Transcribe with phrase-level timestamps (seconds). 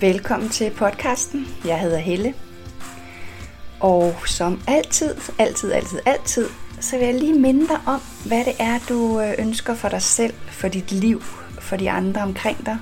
[0.00, 1.46] Velkommen til podcasten.
[1.64, 2.34] Jeg hedder Helle.
[3.80, 6.48] Og som altid, altid, altid, altid,
[6.80, 10.02] så vil jeg lige minde dig om, hvad det er, du øh, ønsker for dig
[10.02, 11.22] selv, for dit liv,
[11.60, 12.78] for de andre omkring dig,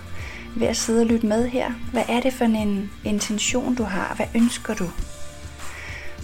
[0.56, 1.71] ved at sidde og lytte med her.
[1.92, 4.14] Hvad er det for en intention, du har?
[4.16, 4.90] Hvad ønsker du?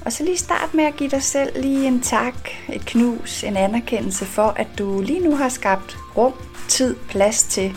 [0.05, 2.35] Og så lige start med at give dig selv lige en tak,
[2.73, 6.35] et knus, en anerkendelse for, at du lige nu har skabt rum,
[6.69, 7.77] tid, plads til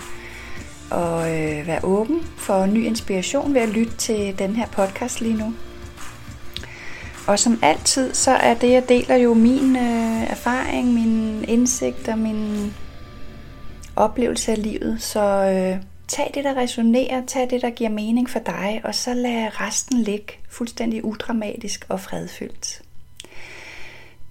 [0.91, 5.37] og øh, være åben for ny inspiration ved at lytte til den her podcast lige
[5.37, 5.53] nu.
[7.27, 12.17] Og som altid, så er det, jeg deler jo min øh, erfaring, min indsigt og
[12.17, 12.73] min
[13.95, 15.01] oplevelse af livet.
[15.01, 19.13] Så øh, tag det, der resonerer, tag det, der giver mening for dig, og så
[19.13, 22.81] lad resten ligge fuldstændig udramatisk og fredfyldt.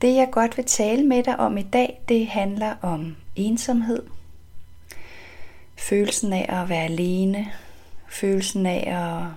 [0.02, 4.02] Det, jeg godt vil tale med dig om i dag, det handler om ensomhed.
[5.77, 7.53] Følelsen af at være alene,
[8.09, 9.33] følelsen af at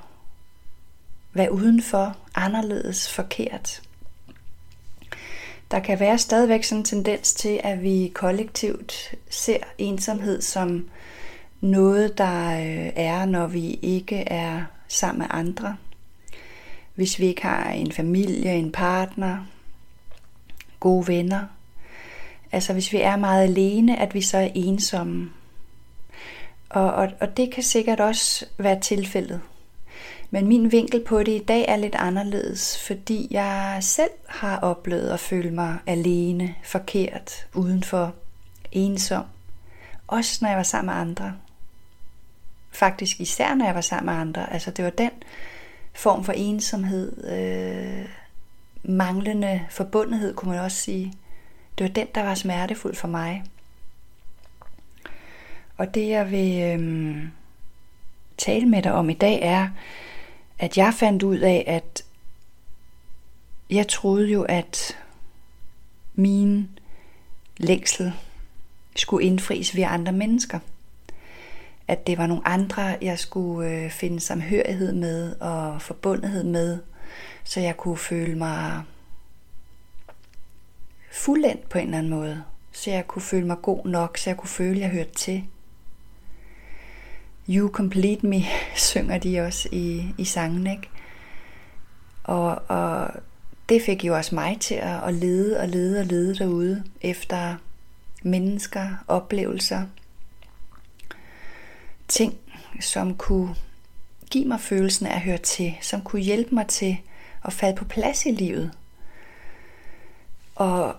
[1.33, 3.81] være udenfor, anderledes, forkert.
[5.71, 10.89] Der kan være stadigvæk sådan en tendens til, at vi kollektivt ser ensomhed som
[11.61, 15.77] noget, der øh, er, når vi ikke er sammen med andre.
[16.95, 19.45] Hvis vi ikke har en familie, en partner,
[20.79, 21.45] gode venner.
[22.51, 25.29] Altså hvis vi er meget alene, at vi så er ensomme.
[26.69, 29.41] Og, og, og det kan sikkert også være tilfældet.
[30.31, 35.09] Men min vinkel på det i dag er lidt anderledes, fordi jeg selv har oplevet
[35.09, 38.13] at føle mig alene, forkert, udenfor,
[38.71, 39.23] ensom.
[40.07, 41.33] Også når jeg var sammen med andre.
[42.71, 44.53] Faktisk især når jeg var sammen med andre.
[44.53, 45.11] Altså det var den
[45.93, 48.09] form for ensomhed, øh,
[48.83, 51.13] manglende forbundethed kunne man også sige.
[51.77, 53.43] Det var den, der var smertefuld for mig.
[55.79, 57.31] Og det jeg vil øhm,
[58.37, 59.69] tale med dig om i dag er,
[60.59, 62.05] at jeg fandt ud af, at
[63.69, 64.97] jeg troede jo, at
[66.15, 66.69] min
[67.57, 68.13] længsel
[68.95, 70.59] skulle indfries ved andre mennesker.
[71.87, 76.79] At det var nogle andre, jeg skulle øh, finde samhørighed med og forbundethed med,
[77.43, 78.83] så jeg kunne føle mig
[81.11, 82.43] fuldendt på en eller anden måde.
[82.71, 85.43] Så jeg kunne føle mig god nok, så jeg kunne føle, at jeg hørte til.
[87.49, 88.43] You Complete Me
[88.75, 90.89] synger de også i, i sangen, ikke?
[92.23, 93.11] Og, og
[93.69, 97.55] det fik jo også mig til at, at lede og lede og lede derude efter
[98.23, 99.85] mennesker, oplevelser,
[102.07, 102.37] ting,
[102.79, 103.55] som kunne
[104.31, 106.97] give mig følelsen af at høre til, som kunne hjælpe mig til
[107.45, 108.71] at falde på plads i livet.
[110.55, 110.95] Og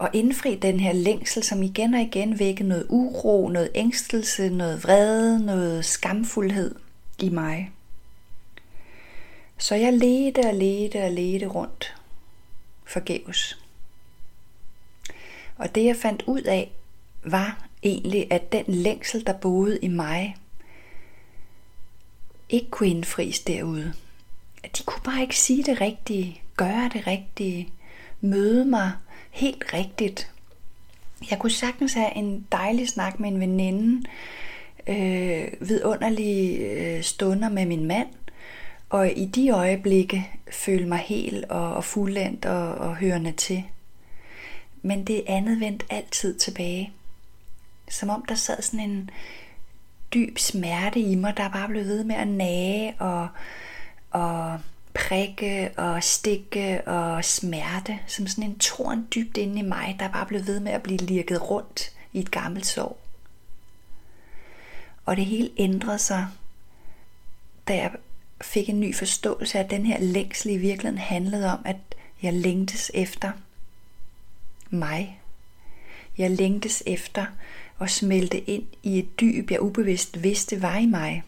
[0.00, 4.84] og indfri den her længsel, som igen og igen vækker noget uro, noget ængstelse, noget
[4.84, 6.74] vrede, noget skamfuldhed
[7.18, 7.70] i mig.
[9.58, 11.94] Så jeg ledte og ledte og ledte rundt
[12.84, 13.58] forgæves.
[15.56, 16.72] Og det jeg fandt ud af,
[17.24, 20.36] var egentlig, at den længsel, der boede i mig,
[22.48, 23.92] ikke kunne indfries derude.
[24.64, 27.68] At de kunne bare ikke sige det rigtige, gøre det rigtige,
[28.20, 28.92] møde mig
[29.30, 30.30] helt rigtigt.
[31.30, 34.06] Jeg kunne sagtens have en dejlig snak med en veninde,
[34.86, 38.08] øh, vidunderlige øh, stunder med min mand,
[38.88, 43.64] og i de øjeblikke føle mig helt og, og fuldendt og, og hørende til.
[44.82, 46.92] Men det andet vendte altid tilbage.
[47.88, 49.10] Som om der sad sådan en
[50.14, 53.28] dyb smerte i mig, der bare blev ved med at nage og,
[54.10, 54.58] og
[54.94, 60.26] prikke og stikke og smerte, som sådan en torn dybt inde i mig, der bare
[60.26, 62.98] blev ved med at blive lirket rundt i et gammelt sår.
[65.04, 66.26] Og det hele ændrede sig,
[67.68, 67.90] da jeg
[68.42, 71.76] fik en ny forståelse af, at den her længsel i virkeligheden handlede om, at
[72.22, 73.32] jeg længtes efter
[74.70, 75.20] mig.
[76.18, 77.26] Jeg længtes efter
[77.80, 81.22] at smelte ind i et dyb, jeg ubevidst vidste var i mig.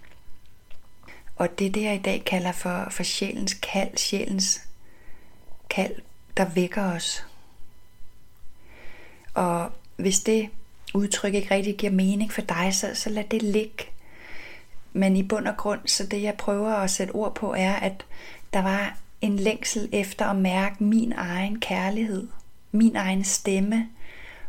[1.37, 4.61] Og det er det, jeg i dag kalder for, for sjælens kald, sjælens
[5.70, 5.94] kald,
[6.37, 7.26] der vækker os.
[9.34, 10.49] Og hvis det
[10.94, 13.84] udtryk ikke rigtig giver mening for dig, så, så lad det ligge.
[14.93, 18.05] Men i bund og grund, så det jeg prøver at sætte ord på, er, at
[18.52, 22.28] der var en længsel efter at mærke min egen kærlighed,
[22.73, 23.88] min egen stemme,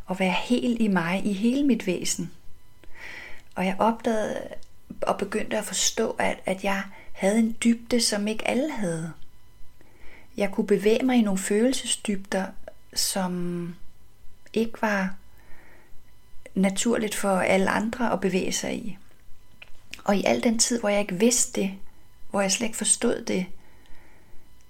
[0.06, 2.31] og være helt i mig, i hele mit væsen.
[3.56, 4.47] Og jeg opdagede,
[5.07, 9.13] og begyndte at forstå, at, at jeg havde en dybde, som ikke alle havde.
[10.38, 12.45] Jeg kunne bevæge mig i nogle følelsesdybder,
[12.94, 13.75] som
[14.53, 15.15] ikke var
[16.55, 18.97] naturligt for alle andre at bevæge sig i.
[20.03, 21.71] Og i al den tid, hvor jeg ikke vidste det,
[22.29, 23.45] hvor jeg slet ikke forstod det,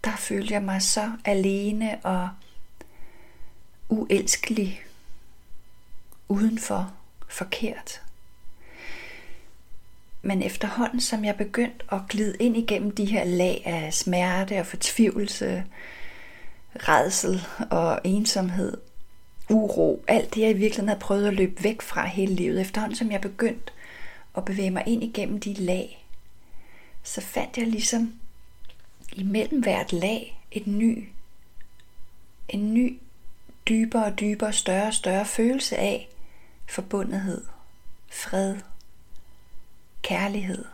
[0.04, 2.30] der følte jeg mig så alene og
[3.90, 4.84] uelskelig,
[6.28, 6.94] udenfor,
[7.28, 8.03] forkert.
[10.26, 14.66] Men efterhånden, som jeg begyndte at glide ind igennem de her lag af smerte og
[14.66, 15.64] fortvivlelse,
[16.76, 18.78] redsel og ensomhed,
[19.50, 22.96] uro, alt det jeg i virkeligheden havde prøvet at løbe væk fra hele livet, efterhånden
[22.96, 23.72] som jeg begyndte
[24.38, 26.06] at bevæge mig ind igennem de lag,
[27.04, 28.14] så fandt jeg ligesom
[29.16, 31.10] imellem hvert lag et ny,
[32.50, 33.00] en ny,
[33.70, 36.10] dybere og dybere, større og større følelse af
[36.70, 37.42] forbundethed,
[38.12, 38.56] fred,
[40.04, 40.66] kærlighed.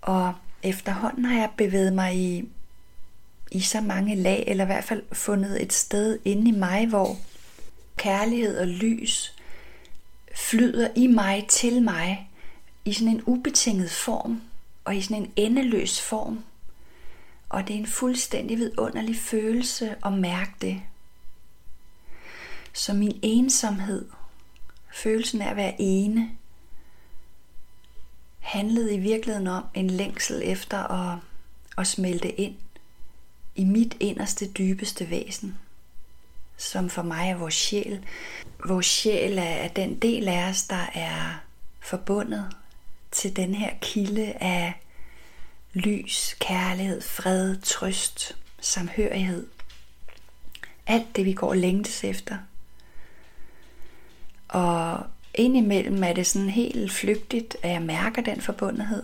[0.00, 2.48] Og efterhånden har jeg bevæget mig i,
[3.50, 7.16] i så mange lag, eller i hvert fald fundet et sted inde i mig, hvor
[7.96, 9.36] kærlighed og lys
[10.34, 12.30] flyder i mig til mig
[12.84, 14.42] i sådan en ubetinget form
[14.84, 16.44] og i sådan en endeløs form.
[17.48, 20.82] Og det er en fuldstændig vidunderlig følelse at mærke det.
[22.72, 24.04] Så min ensomhed,
[24.94, 26.30] følelsen af at være ene,
[28.46, 31.18] handlede i virkeligheden om en længsel efter at,
[31.78, 32.56] at smelte ind
[33.54, 35.58] i mit inderste, dybeste væsen,
[36.56, 38.04] som for mig er vores sjæl.
[38.66, 41.42] Vores sjæl er den del af os, der er
[41.80, 42.56] forbundet
[43.10, 44.74] til den her kilde af
[45.72, 49.46] lys, kærlighed, fred, trøst, samhørighed.
[50.86, 52.38] Alt det, vi går længtes efter.
[54.48, 55.06] Og
[55.36, 59.02] indimellem er det sådan helt flygtigt, at jeg mærker den forbundethed.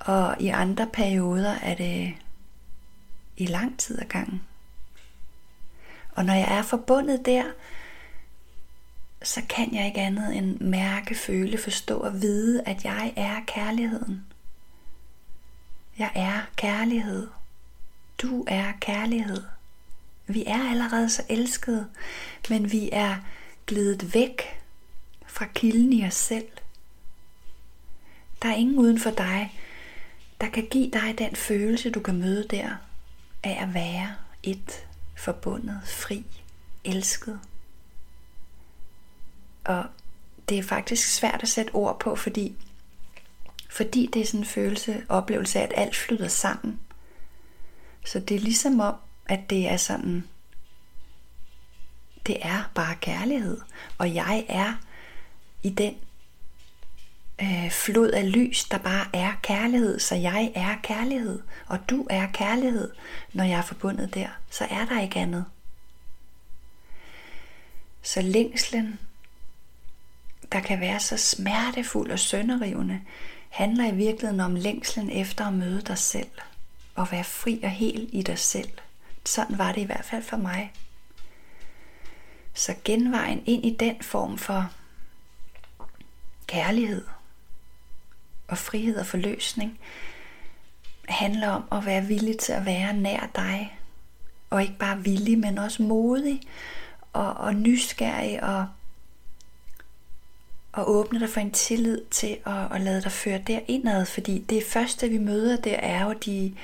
[0.00, 2.14] Og i andre perioder er det
[3.36, 4.42] i lang tid ad gangen.
[6.12, 7.44] Og når jeg er forbundet der,
[9.22, 14.24] så kan jeg ikke andet end mærke, føle, forstå og vide, at jeg er kærligheden.
[15.98, 17.28] Jeg er kærlighed.
[18.22, 19.42] Du er kærlighed.
[20.26, 21.86] Vi er allerede så elskede,
[22.48, 23.16] men vi er
[23.66, 24.61] glidet væk
[25.32, 26.48] fra kilden i os selv.
[28.42, 29.60] Der er ingen uden for dig,
[30.40, 32.76] der kan give dig den følelse, du kan møde der,
[33.42, 34.86] af at være et,
[35.16, 36.24] forbundet, fri,
[36.84, 37.40] elsket.
[39.64, 39.84] Og
[40.48, 42.56] det er faktisk svært at sætte ord på, fordi,
[43.70, 46.80] fordi det er sådan en følelse, oplevelse af, at alt flyder sammen.
[48.04, 48.94] Så det er ligesom om,
[49.26, 50.28] at det er sådan,
[52.26, 53.60] det er bare kærlighed,
[53.98, 54.74] og jeg er
[55.62, 55.94] i den
[57.42, 62.26] øh, flod af lys, der bare er kærlighed, så jeg er kærlighed, og du er
[62.32, 62.90] kærlighed,
[63.32, 65.44] når jeg er forbundet der, så er der ikke andet.
[68.02, 68.98] Så længslen,
[70.52, 73.00] der kan være så smertefuld og sønderrivende,
[73.48, 76.30] handler i virkeligheden om længslen efter at møde dig selv,
[76.94, 78.70] og være fri og hel i dig selv.
[79.24, 80.72] Sådan var det i hvert fald for mig.
[82.54, 84.70] Så genvejen ind i den form for
[86.52, 87.04] kærlighed
[88.48, 89.78] og frihed og forløsning
[91.08, 93.78] handler om at være villig til at være nær dig.
[94.50, 96.40] Og ikke bare villig, men også modig
[97.12, 98.66] og, og nysgerrig og,
[100.72, 104.06] og åbne dig for en tillid til at, at lade dig føre der indad.
[104.06, 106.54] Fordi det første, vi møder, det er jo de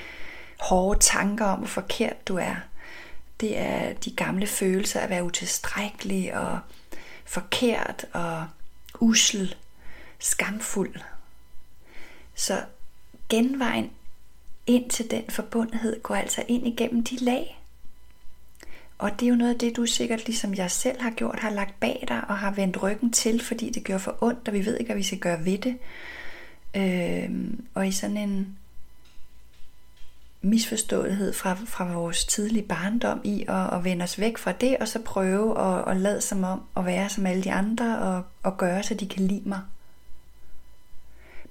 [0.59, 2.55] hårde tanker om, hvor forkert du er.
[3.39, 6.59] Det er de gamle følelser af at være utilstrækkelig og
[7.25, 8.47] forkert og
[8.99, 9.55] usel
[10.19, 10.95] skamfuld.
[12.35, 12.61] Så
[13.29, 13.91] genvejen
[14.67, 17.59] ind til den forbundethed går altså ind igennem de lag.
[18.97, 21.49] Og det er jo noget af det, du sikkert, ligesom jeg selv har gjort, har
[21.49, 24.65] lagt bag dig og har vendt ryggen til, fordi det gør for ondt, og vi
[24.65, 25.77] ved ikke, hvad vi skal gøre ved det.
[26.75, 27.29] Øh,
[27.73, 28.57] og i sådan en
[30.41, 34.87] misforståelighed fra, fra vores tidlige barndom i at, at vende os væk fra det, og
[34.87, 38.57] så prøve at, at lade som om at være som alle de andre, og, og
[38.57, 39.61] gøre, så de kan lide mig.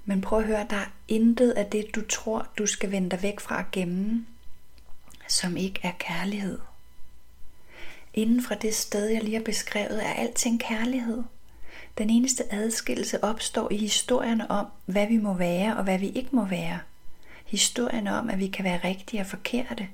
[0.09, 3.23] Men prøv at høre, der er intet af det, du tror, du skal vende dig
[3.23, 4.25] væk fra at gemme,
[5.27, 6.59] som ikke er kærlighed.
[8.13, 11.23] Inden fra det sted, jeg lige har beskrevet, er alting kærlighed.
[11.97, 16.35] Den eneste adskillelse opstår i historierne om, hvad vi må være og hvad vi ikke
[16.35, 16.79] må være.
[17.45, 19.87] Historierne om, at vi kan være rigtige og forkerte,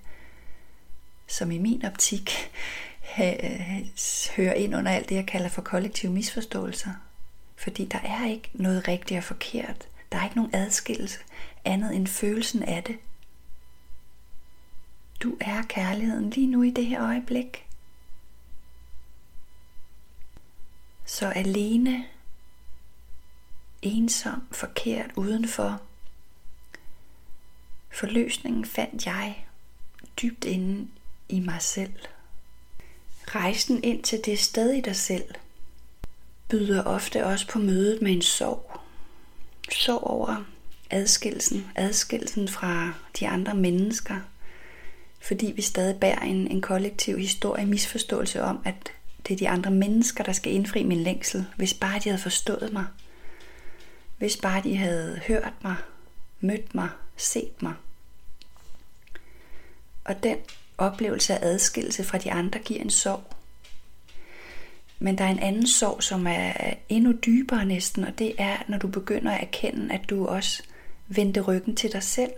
[1.27, 2.31] som i min optik
[3.24, 3.88] øh,
[4.36, 6.91] hører ind under alt det, jeg kalder for kollektive misforståelser.
[7.55, 9.88] Fordi der er ikke noget rigtigt og forkert.
[10.15, 11.19] Der er ikke nogen adskillelse
[11.65, 12.98] andet end følelsen af det.
[15.24, 17.67] Du er kærligheden lige nu i det her øjeblik.
[21.05, 22.05] Så alene
[23.81, 25.81] ensom, forkert, udenfor.
[27.89, 29.45] Forløsningen fandt jeg
[30.22, 30.88] dybt inde
[31.29, 31.93] i mig selv.
[33.27, 35.36] Rejsen ind til det sted i dig selv
[36.50, 38.75] byder ofte også på mødet med en sorg.
[39.72, 40.45] Sorg over
[40.89, 44.15] adskillelsen, adskillelsen fra de andre mennesker,
[45.22, 48.75] fordi vi stadig bærer en, en kollektiv historie, misforståelse om, at
[49.27, 52.74] det er de andre mennesker, der skal indfri min længsel, hvis bare de havde forstået
[52.74, 52.86] mig.
[54.17, 55.75] Hvis bare de havde hørt mig,
[56.39, 57.74] mødt mig, set mig.
[60.05, 60.38] Og den
[60.77, 63.34] oplevelse af adskillelse fra de andre giver en sorg.
[64.99, 68.77] Men der er en anden sorg, som er endnu dybere næsten, og det er, når
[68.77, 70.63] du begynder at erkende, at du også
[71.07, 72.33] vendte ryggen til dig selv.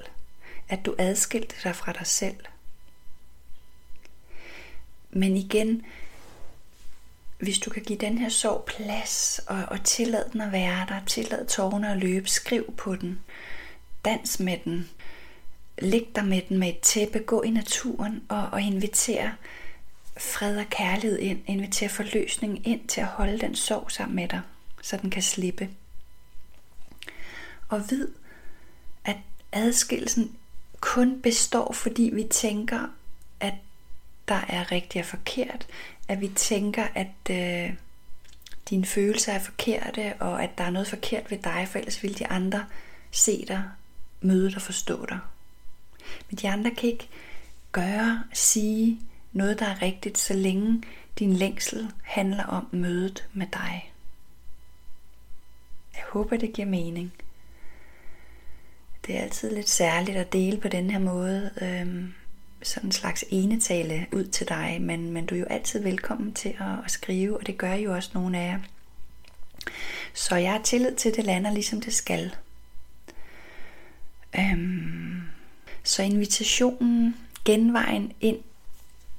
[0.70, 2.36] At du adskilte dig fra dig selv.
[5.10, 5.86] Men igen,
[7.40, 11.06] hvis du kan give den her sorg plads og, og tillade den at være der,
[11.06, 13.20] tillade tårerne at løbe, skriv på den,
[14.06, 14.90] dans med den,
[15.78, 19.32] læg dig med den med et tæppe, gå i naturen og, og inviter
[20.20, 24.42] fred og kærlighed ind, inviter forløsning ind til at holde den sorg sammen med dig,
[24.82, 25.70] så den kan slippe.
[27.70, 28.08] Og vid,
[29.06, 29.18] at
[29.52, 30.36] adskillelsen
[30.80, 32.88] kun består, fordi vi tænker,
[33.40, 33.54] at
[34.28, 35.68] der er rigtigt og forkert,
[36.08, 37.74] at vi tænker, at øh,
[38.70, 42.20] dine følelser er forkerte, og at der er noget forkert ved dig, for ellers vil
[42.20, 42.66] de andre
[43.12, 43.64] se dig,
[44.22, 45.20] møde dig og forstå dig.
[46.30, 47.10] Men de andre kan ikke
[47.72, 49.00] gøre, sige
[49.34, 50.84] noget, der er rigtigt, så længe
[51.20, 53.94] din længsel handler om mødet med dig.
[55.96, 57.14] Jeg håber, det giver mening.
[59.08, 61.52] Det er altid lidt særligt at dele på den her måde.
[61.62, 62.14] Øhm,
[62.62, 66.50] sådan en slags enetale ud til dig, men, men du er jo altid velkommen til
[66.50, 68.60] at, at skrive, og det gør jo også nogle af jer.
[70.14, 72.36] Så jeg har tillid til, at det lander ligesom det skal.
[74.40, 75.22] Øhm,
[75.84, 77.16] så invitationen,
[77.46, 78.40] genvejen ind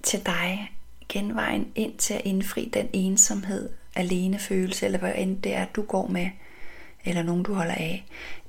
[0.02, 0.72] til dig,
[1.08, 5.82] genvejen ind til at indfri den ensomhed, alene følelse, eller hvad end det er, du
[5.82, 6.30] går med,
[7.04, 8.04] eller nogen du holder af,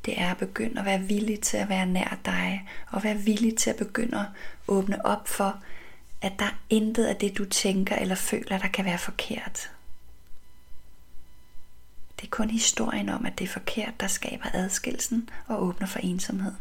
[0.06, 3.58] det er at begynde at være villig til at være nær dig, og være villig
[3.58, 4.26] til at begynde at
[4.68, 5.64] åbne op for,
[6.22, 9.72] at der er intet af det, du tænker eller føler, der kan være forkert.
[12.20, 16.00] Det er kun historien om, at det er forkert, der skaber adskillelsen og åbner for
[16.00, 16.58] ensomheden.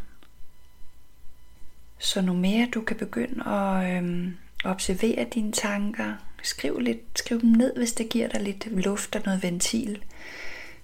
[1.98, 7.50] Så nu mere du kan begynde at øhm, observere dine tanker, skriv, lidt, skriv dem
[7.50, 10.02] ned, hvis det giver dig lidt luft og noget ventil.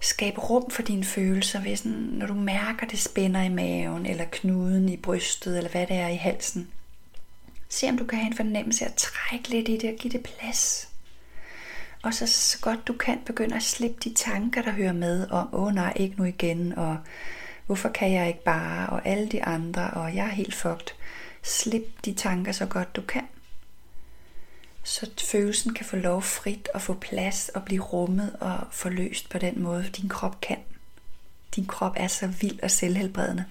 [0.00, 4.25] Skab rum for dine følelser, hvis sådan, når du mærker, det spænder i maven, eller
[4.33, 6.69] knuden i brystet, eller hvad det er i halsen.
[7.69, 10.12] Se om du kan have en fornemmelse af at trække lidt i det og give
[10.12, 10.88] det plads.
[12.02, 15.54] Og så, så godt du kan begynde at slippe de tanker, der hører med om,
[15.54, 16.99] åh oh, nej, ikke nu igen, og
[17.66, 20.95] hvorfor kan jeg ikke bare, og alle de andre, og jeg er helt fucked.
[21.43, 23.23] Slip de tanker så godt du kan.
[24.94, 29.38] Så følelsen kan få lov frit at få plads og blive rummet og forløst på
[29.38, 30.58] den måde, din krop kan.
[31.56, 33.44] Din krop er så vild og selvhelbredende,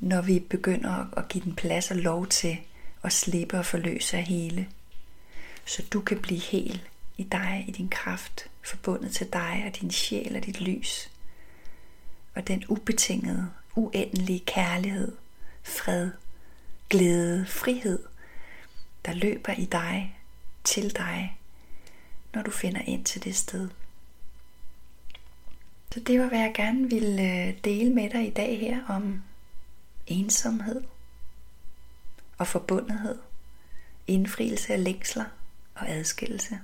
[0.00, 2.58] når vi begynder at give den plads og lov til
[3.02, 4.68] at slippe og forløse af hele.
[5.66, 6.82] Så du kan blive hel
[7.16, 11.10] i dig, i din kraft, forbundet til dig og din sjæl og dit lys.
[12.34, 15.12] Og den ubetingede, uendelige kærlighed,
[15.62, 16.10] fred,
[16.90, 17.98] glæde, frihed,
[19.04, 20.16] der løber i dig,
[20.64, 21.38] til dig,
[22.34, 23.68] når du finder ind til det sted.
[25.92, 29.22] Så det var, hvad jeg gerne ville øh, dele med dig i dag her om
[30.06, 30.82] ensomhed
[32.38, 33.18] og forbundethed,
[34.06, 35.24] indfrielse af længsler
[35.74, 36.60] og adskillelse.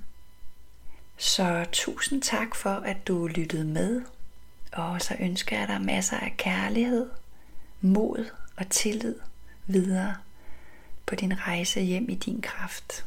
[1.16, 4.02] Så tusind tak for, at du lyttede med,
[4.72, 7.10] og så ønsker jeg dig masser af kærlighed,
[7.80, 9.14] mod og tillid
[9.66, 10.16] videre
[11.06, 13.04] på din rejse hjem i din kraft.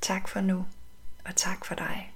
[0.00, 0.66] Tak for nu,
[1.24, 2.12] og tak for dig.